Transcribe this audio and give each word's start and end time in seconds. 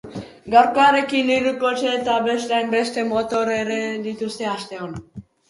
Gaurkoarekin, 0.51 1.29
hiru 1.33 1.51
kotxe 1.63 1.91
eta 1.97 2.15
beste 2.29 2.57
hainbeste 2.61 3.05
motor 3.11 3.53
erre 3.59 3.77
dituzte 4.09 4.51
asteon. 4.57 4.99